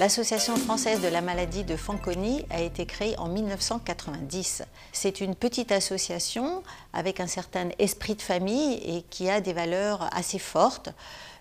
L'Association 0.00 0.56
française 0.56 1.02
de 1.02 1.08
la 1.08 1.20
maladie 1.20 1.62
de 1.62 1.76
Fanconi 1.76 2.46
a 2.48 2.62
été 2.62 2.86
créée 2.86 3.18
en 3.18 3.28
1990. 3.28 4.62
C'est 4.92 5.20
une 5.20 5.34
petite 5.34 5.72
association 5.72 6.62
avec 6.94 7.20
un 7.20 7.26
certain 7.26 7.68
esprit 7.78 8.14
de 8.14 8.22
famille 8.22 8.80
et 8.82 9.02
qui 9.10 9.28
a 9.28 9.42
des 9.42 9.52
valeurs 9.52 10.08
assez 10.16 10.38
fortes, 10.38 10.88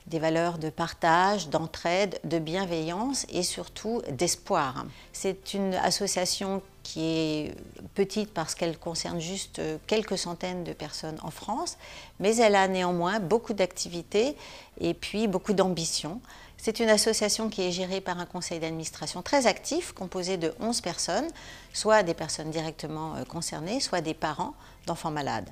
des 0.08 0.20
valeurs 0.20 0.58
de 0.58 0.70
partage, 0.70 1.48
d'entraide, 1.48 2.20
de 2.26 2.38
bienveillance 2.38 3.26
et 3.30 3.44
surtout 3.44 4.02
d'espoir. 4.12 4.86
C'est 5.14 5.54
une 5.54 5.76
association 5.76 6.62
qui 6.84 7.06
est 7.06 7.56
petite 7.96 8.34
parce 8.34 8.56
qu'elle 8.56 8.78
concerne 8.78 9.22
juste 9.22 9.62
quelques 9.88 10.18
centaines 10.18 10.66
de 10.66 10.74
personnes 10.74 11.18
en 11.24 11.32
France, 11.32 11.78
mais 12.20 12.36
elle 12.36 12.56
a 12.56 12.68
néanmoins 12.68 13.22
beaucoup 13.22 13.54
d'activités 13.54 14.36
et 14.82 14.94
puis 14.94 15.30
beaucoup 15.30 15.54
d'ambition. 15.54 16.20
C'est 16.62 16.82
une 16.82 16.90
association 16.90 17.50
qui 17.50 17.62
est 17.62 17.72
gérée 17.72 18.02
par 18.02 18.20
un 18.20 18.26
conseil 18.26 18.60
d'administration 18.60 19.22
très 19.22 19.48
actif, 19.48 19.94
composé 19.94 20.36
de 20.36 20.54
11 20.60 20.82
personnes, 20.82 21.28
soit 21.72 22.04
des 22.04 22.14
personnes 22.14 22.52
directement 22.52 23.16
euh, 23.16 23.24
concernées, 23.24 23.80
soit 23.80 24.02
des 24.02 24.14
parents 24.14 24.54
d'enfants 24.86 25.10
malades. 25.10 25.50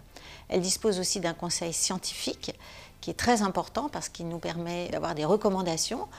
Elle 0.49 0.59
dispose 0.59 0.99
aussi 0.99 1.21
d'un 1.21 1.33
conseil 1.33 1.71
scientifique 1.71 2.53
qui 2.99 3.09
est 3.09 3.13
très 3.13 3.41
important 3.41 3.87
parce 3.87 4.09
qu'il 4.09 4.27
nous 4.27 4.39
permet 4.39 4.89
d'avoir 4.89 5.15
des 5.15 5.23
recommandations 5.23 6.09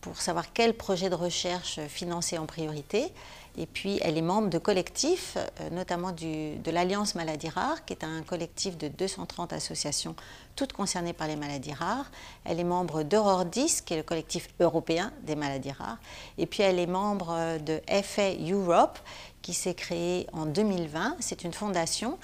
pour 0.00 0.20
savoir 0.20 0.52
quel 0.52 0.74
projet 0.74 1.10
de 1.10 1.14
recherche 1.14 1.80
financer 1.88 2.38
en 2.38 2.46
priorité. 2.46 3.12
Et 3.60 3.66
puis, 3.66 3.98
elle 4.02 4.16
est 4.16 4.22
membre 4.22 4.50
de 4.50 4.58
collectifs, 4.58 5.36
euh, 5.36 5.70
notamment 5.70 6.12
de 6.12 6.70
l'Alliance 6.70 7.16
Maladies 7.16 7.48
Rares, 7.48 7.84
qui 7.84 7.92
est 7.92 8.04
un 8.04 8.22
collectif 8.22 8.78
de 8.78 8.86
230 8.86 9.52
associations, 9.52 10.14
toutes 10.54 10.72
concernées 10.72 11.12
par 11.12 11.26
les 11.26 11.34
maladies 11.34 11.72
rares. 11.72 12.10
Elle 12.44 12.60
est 12.60 12.64
membre 12.64 13.02
d'Eurordis, 13.02 13.80
qui 13.84 13.94
est 13.94 13.96
le 13.96 14.04
collectif 14.04 14.48
européen 14.60 15.12
des 15.22 15.34
maladies 15.34 15.72
rares. 15.72 15.98
Et 16.36 16.46
puis, 16.46 16.62
elle 16.62 16.78
est 16.78 16.86
membre 16.86 17.32
euh, 17.32 17.58
de 17.58 17.80
FA 18.02 18.30
Europe, 18.48 19.00
qui 19.42 19.54
s'est 19.54 19.74
créée 19.74 20.28
en 20.32 20.46
2020. 20.46 21.16
C'est 21.18 21.42
une 21.42 21.52
fondation 21.52 22.18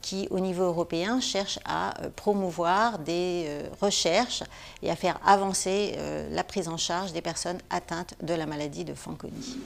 qui, 0.00 0.26
au 0.30 0.40
niveau 0.40 0.64
européen, 0.64 1.20
cherche 1.20 1.58
à 1.64 2.00
euh, 2.02 2.10
promouvoir 2.14 2.98
des 2.98 3.44
euh, 3.46 3.62
recherches 3.80 4.42
et 4.82 4.90
à 4.90 4.96
faire 4.96 5.18
avancer 5.24 5.96
la 6.30 6.44
prise 6.44 6.68
en 6.68 6.76
charge 6.76 7.12
des 7.12 7.20
personnes 7.20 7.58
atteintes 7.70 8.14
de 8.22 8.34
la 8.34 8.46
maladie 8.46 8.84
de 8.84 8.94
Fanconi. 8.94 9.58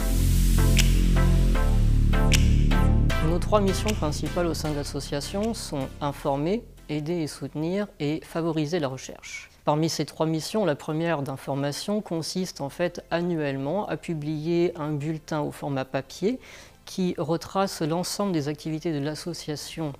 Nos 3.29 3.39
trois 3.39 3.61
missions 3.61 3.91
principales 3.91 4.47
au 4.47 4.55
sein 4.55 4.71
de 4.71 4.77
l'association 4.77 5.55
sont 5.55 5.89
informer, 6.01 6.63
aider 6.89 7.23
et 7.23 7.27
soutenir 7.27 7.87
et 7.99 8.21
favoriser 8.23 8.79
la 8.81 8.89
recherche. 8.89 9.51
Parmi 9.65 9.89
ces 9.89 10.05
trois 10.05 10.27
missions, 10.27 10.67
la 10.67 10.77
première 10.77 11.23
d'information 11.23 12.03
consiste 12.03 12.61
en 12.61 12.69
fait 12.69 13.03
annuellement 13.11 13.89
à 13.89 13.97
publier 13.97 14.73
un 14.77 14.93
bulletin 14.93 15.41
au 15.41 15.53
format 15.53 15.87
papier 15.87 16.39
qui 16.85 17.15
retrace 17.19 17.83
l'ensemble 17.83 18.33
des 18.33 18.49
activités 18.49 18.93
de 18.93 19.05
l'association 19.05 19.93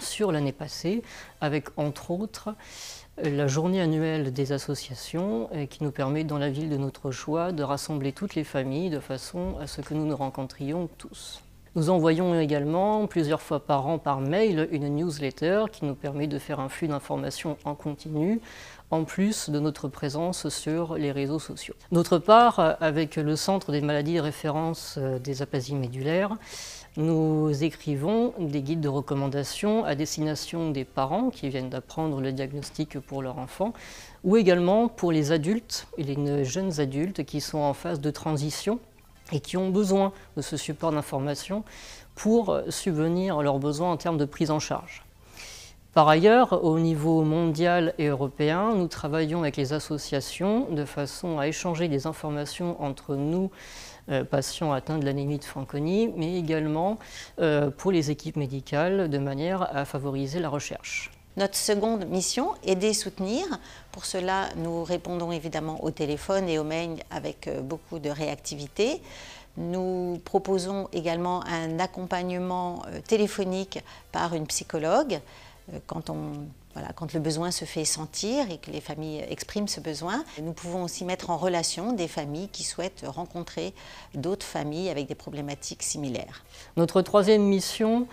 sur 0.00 0.30
l'année 0.32 0.52
passée, 0.52 1.02
avec 1.40 1.68
entre 1.76 2.10
autres 2.10 2.54
la 3.22 3.48
journée 3.48 3.80
annuelle 3.80 4.32
des 4.32 4.52
associations 4.52 5.50
qui 5.70 5.82
nous 5.82 5.90
permet 5.90 6.22
dans 6.22 6.38
la 6.38 6.50
ville 6.50 6.70
de 6.70 6.76
notre 6.76 7.10
choix 7.10 7.50
de 7.50 7.62
rassembler 7.62 8.12
toutes 8.12 8.36
les 8.36 8.44
familles 8.44 8.90
de 8.90 9.00
façon 9.00 9.56
à 9.60 9.66
ce 9.66 9.80
que 9.80 9.94
nous 9.94 10.06
nous 10.06 10.16
rencontrions 10.16 10.88
tous. 10.98 11.42
Nous 11.74 11.90
envoyons 11.90 12.38
également 12.38 13.06
plusieurs 13.06 13.42
fois 13.42 13.60
par 13.60 13.86
an 13.86 13.98
par 13.98 14.20
mail 14.20 14.68
une 14.72 14.88
newsletter 14.88 15.64
qui 15.70 15.84
nous 15.84 15.94
permet 15.94 16.26
de 16.26 16.38
faire 16.38 16.60
un 16.60 16.68
flux 16.68 16.88
d'informations 16.88 17.56
en 17.64 17.74
continu 17.74 18.40
en 18.90 19.04
plus 19.04 19.50
de 19.50 19.60
notre 19.60 19.88
présence 19.88 20.48
sur 20.48 20.94
les 20.94 21.12
réseaux 21.12 21.38
sociaux. 21.38 21.74
D'autre 21.92 22.18
part, 22.18 22.76
avec 22.80 23.16
le 23.16 23.36
Centre 23.36 23.70
des 23.70 23.82
maladies 23.82 24.16
de 24.16 24.20
référence 24.20 24.96
euh, 24.98 25.18
des 25.18 25.42
apasies 25.42 25.74
médulaires, 25.74 26.36
nous 26.96 27.62
écrivons 27.62 28.32
des 28.38 28.62
guides 28.62 28.80
de 28.80 28.88
recommandation 28.88 29.84
à 29.84 29.94
destination 29.94 30.70
des 30.70 30.84
parents 30.84 31.30
qui 31.30 31.48
viennent 31.48 31.68
d'apprendre 31.68 32.20
le 32.20 32.32
diagnostic 32.32 32.98
pour 32.98 33.22
leur 33.22 33.38
enfant, 33.38 33.72
ou 34.24 34.36
également 34.36 34.88
pour 34.88 35.12
les 35.12 35.30
adultes 35.30 35.86
et 35.96 36.02
les 36.02 36.44
jeunes 36.44 36.80
adultes 36.80 37.24
qui 37.24 37.40
sont 37.40 37.58
en 37.58 37.74
phase 37.74 38.00
de 38.00 38.10
transition 38.10 38.80
et 39.32 39.40
qui 39.40 39.56
ont 39.56 39.70
besoin 39.70 40.12
de 40.36 40.42
ce 40.42 40.56
support 40.56 40.92
d'information 40.92 41.64
pour 42.14 42.60
subvenir 42.68 43.38
à 43.38 43.42
leurs 43.42 43.58
besoins 43.58 43.92
en 43.92 43.96
termes 43.96 44.18
de 44.18 44.24
prise 44.24 44.50
en 44.50 44.58
charge. 44.58 45.04
Par 45.94 46.06
ailleurs, 46.08 46.64
au 46.64 46.78
niveau 46.78 47.24
mondial 47.24 47.94
et 47.98 48.06
européen, 48.06 48.74
nous 48.76 48.86
travaillons 48.88 49.40
avec 49.40 49.56
les 49.56 49.72
associations 49.72 50.66
de 50.70 50.84
façon 50.84 51.38
à 51.38 51.48
échanger 51.48 51.88
des 51.88 52.06
informations 52.06 52.80
entre 52.82 53.16
nous, 53.16 53.50
euh, 54.10 54.22
patients 54.22 54.72
atteints 54.72 54.98
de 54.98 55.04
l'anémie 55.04 55.38
de 55.38 55.44
Fanconi, 55.44 56.12
mais 56.16 56.36
également 56.36 56.98
euh, 57.40 57.70
pour 57.70 57.90
les 57.90 58.12
équipes 58.12 58.36
médicales 58.36 59.10
de 59.10 59.18
manière 59.18 59.74
à 59.76 59.84
favoriser 59.84 60.38
la 60.38 60.50
recherche. 60.50 61.10
Notre 61.36 61.56
seconde 61.56 62.06
mission, 62.08 62.54
aider 62.64 62.94
soutenir. 62.94 63.44
Pour 63.92 64.06
cela, 64.06 64.48
nous 64.56 64.82
répondons 64.82 65.30
évidemment 65.30 65.84
au 65.84 65.90
téléphone 65.90 66.48
et 66.48 66.58
au 66.58 66.64
mail 66.64 67.02
avec 67.10 67.46
euh, 67.46 67.60
beaucoup 67.60 67.98
de 67.98 68.10
réactivité. 68.10 69.00
Nous 69.56 70.20
proposons 70.24 70.88
également 70.92 71.44
un 71.44 71.78
accompagnement 71.80 72.82
téléphonique 73.06 73.80
par 74.12 74.34
une 74.34 74.46
psychologue 74.46 75.20
euh, 75.72 75.78
quand, 75.86 76.12
quand 76.94 77.12
le 77.12 77.20
besoin 77.20 77.50
se 77.50 77.64
fait 77.64 77.84
sentir 77.84 78.50
et 78.50 78.58
que 78.58 78.70
les 78.70 78.80
familles 78.80 79.24
expriment 79.28 79.68
ce 79.68 79.80
besoin. 79.80 80.24
Nous 80.42 80.52
pouvons 80.52 80.84
aussi 80.84 81.04
mettre 81.04 81.30
en 81.30 81.36
relation 81.36 81.92
des 81.92 82.08
familles 82.08 82.48
qui 82.48 82.62
souhaitent 82.62 83.04
rencontrer 83.06 83.74
d'autres 84.14 84.46
familles 84.46 84.90
avec 84.90 85.06
des 85.06 85.14
problématiques 85.14 85.82
similaires. 85.82 86.44
Notre 86.76 87.02
troisième 87.02 87.42
mission 87.42 88.06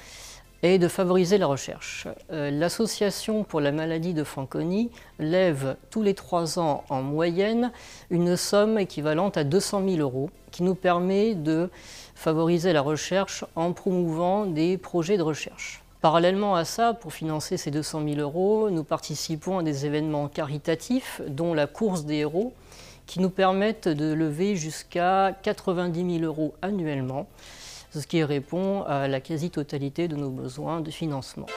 est 0.66 0.80
de 0.80 0.88
favoriser 0.88 1.38
la 1.38 1.48
recherche. 1.48 2.08
Euh, 2.32 2.52
L'Association 2.52 3.44
pour 3.44 3.62
la 3.62 3.72
maladie 3.72 4.14
de 4.14 4.24
Fanconi 4.24 4.92
lève 5.20 5.76
tous 5.90 6.02
les 6.02 6.14
trois 6.14 6.60
ans 6.60 6.84
en 6.90 7.02
moyenne 7.02 7.72
une 8.10 8.36
somme 8.38 8.78
équivalente 8.78 9.38
à 9.38 9.44
200 9.44 9.84
000 9.88 9.98
euros 10.02 10.30
qui 10.52 10.64
nous 10.64 10.76
permet 10.76 11.36
de 11.36 11.70
favoriser 12.16 12.74
la 12.74 12.82
recherche 12.82 13.46
en 13.56 13.74
promouvant 13.74 14.46
des 14.46 14.78
projets 14.78 15.18
de 15.18 15.24
recherche. 15.24 15.84
Parallèlement 16.02 16.56
à 16.56 16.66
ça, 16.66 16.94
pour 16.94 17.14
financer 17.14 17.58
ces 17.58 17.72
200 17.72 18.04
000 18.08 18.20
euros, 18.20 18.70
nous 18.70 18.84
participons 18.84 19.58
à 19.58 19.64
des 19.64 19.86
événements 19.86 20.28
caritatifs, 20.28 21.22
dont 21.28 21.54
la 21.54 21.68
course 21.68 22.06
des 22.06 22.18
héros, 22.18 22.54
qui 23.08 23.20
nous 23.20 23.30
permettent 23.30 23.88
de 23.88 24.14
lever 24.14 24.56
jusqu'à 24.56 25.36
90 25.42 26.20
000 26.20 26.24
euros 26.24 26.54
annuellement, 26.62 27.28
ce 28.02 28.08
qui 28.08 28.24
répond 28.24 28.84
à 28.84 29.08
la 29.08 29.22
quasi-totalité 29.22 30.08
de 30.08 30.16
nos 30.16 30.30
besoins 30.30 30.82
de 30.82 30.92
financement. 30.92 31.48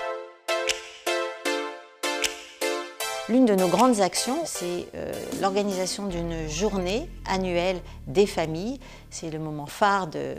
L'une 3.29 3.45
de 3.45 3.55
nos 3.55 3.69
grandes 3.69 4.01
actions, 4.01 4.39
c'est 4.47 4.87
euh, 4.95 5.13
l'organisation 5.43 6.07
d'une 6.07 6.49
journée 6.49 7.11
annuelle 7.27 7.79
des 8.07 8.27
familles. 8.27 8.81
C'est 9.11 9.29
le 9.29 9.39
moment 9.39 9.67
phare 9.67 10.07
de, 10.07 10.37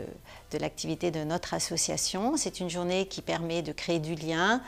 l'activité 0.58 1.12
de 1.12 1.22
notre 1.22 1.54
association. 1.54 2.36
C'est 2.36 2.58
une 2.58 2.68
journée 2.68 3.06
qui 3.06 3.22
permet 3.22 3.62
de 3.62 3.70
créer 3.70 4.00
du 4.00 4.16
lien, 4.16 4.60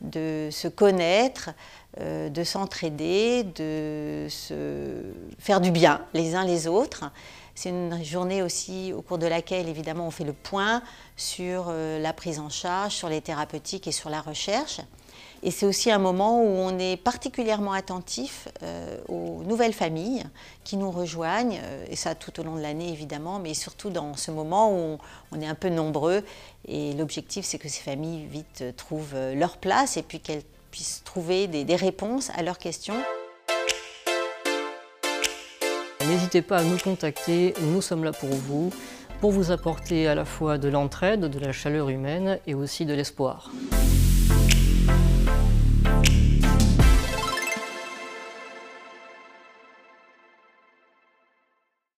de 0.00 0.48
se 0.50 0.68
connaître, 0.68 1.50
euh, 2.00 2.30
de 2.30 2.44
s'entraider, 2.44 3.44
de 3.44 4.26
se 4.30 5.02
faire 5.38 5.60
du 5.60 5.70
bien 5.70 6.00
les 6.14 6.34
uns 6.34 6.46
les 6.46 6.68
autres. 6.68 7.10
C'est 7.56 7.70
une 7.70 8.04
journée 8.04 8.42
aussi 8.42 8.92
au 8.92 9.00
cours 9.00 9.16
de 9.16 9.26
laquelle, 9.26 9.66
évidemment, 9.66 10.06
on 10.06 10.10
fait 10.10 10.24
le 10.24 10.34
point 10.34 10.82
sur 11.16 11.68
euh, 11.70 11.98
la 11.98 12.12
prise 12.12 12.38
en 12.38 12.50
charge, 12.50 12.92
sur 12.92 13.08
les 13.08 13.22
thérapeutiques 13.22 13.88
et 13.88 13.92
sur 13.92 14.10
la 14.10 14.20
recherche. 14.20 14.82
Et 15.42 15.50
c'est 15.50 15.64
aussi 15.64 15.90
un 15.90 15.98
moment 15.98 16.38
où 16.38 16.46
on 16.46 16.78
est 16.78 16.98
particulièrement 16.98 17.72
attentif 17.72 18.48
euh, 18.62 18.98
aux 19.08 19.42
nouvelles 19.44 19.72
familles 19.72 20.24
qui 20.64 20.76
nous 20.76 20.90
rejoignent, 20.90 21.58
euh, 21.62 21.86
et 21.88 21.96
ça 21.96 22.14
tout 22.14 22.38
au 22.40 22.42
long 22.42 22.56
de 22.56 22.60
l'année 22.60 22.92
évidemment, 22.92 23.38
mais 23.38 23.54
surtout 23.54 23.88
dans 23.88 24.14
ce 24.16 24.30
moment 24.30 24.70
où 24.70 24.98
on, 25.32 25.40
est 25.40 25.46
un 25.46 25.54
peu 25.54 25.70
nombreux. 25.70 26.22
Et 26.68 26.92
l'objectif, 26.92 27.46
c'est 27.46 27.58
que 27.58 27.70
ces 27.70 27.80
familles 27.80 28.26
vite 28.26 28.64
trouvent 28.76 29.16
leur 29.32 29.56
place 29.56 29.96
et 29.96 30.02
puis 30.02 30.20
qu'elles 30.20 30.44
puissent 30.70 31.00
trouver 31.06 31.46
des 31.46 31.76
réponses 31.76 32.30
à 32.36 32.42
leurs 32.42 32.58
questions. 32.58 32.96
N'hésitez 36.08 36.40
pas 36.40 36.58
à 36.58 36.62
nous 36.62 36.78
contacter, 36.78 37.52
nous 37.60 37.82
sommes 37.82 38.04
là 38.04 38.12
pour 38.12 38.30
vous, 38.30 38.72
pour 39.20 39.32
vous 39.32 39.50
apporter 39.50 40.06
à 40.06 40.14
la 40.14 40.24
fois 40.24 40.56
de 40.56 40.68
l'entraide, 40.68 41.22
de 41.22 41.38
la 41.40 41.50
chaleur 41.50 41.88
humaine 41.88 42.38
et 42.46 42.54
aussi 42.54 42.84
de 42.84 42.94
l'espoir. 42.94 43.50